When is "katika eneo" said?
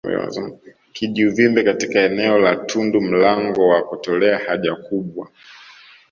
1.63-2.37